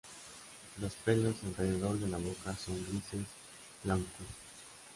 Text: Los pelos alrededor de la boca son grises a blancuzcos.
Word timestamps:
Los 0.79 0.93
pelos 0.95 1.35
alrededor 1.43 1.95
de 1.99 2.07
la 2.09 2.17
boca 2.17 2.55
son 2.57 2.73
grises 2.87 3.19
a 3.21 3.83
blancuzcos. 3.83 4.25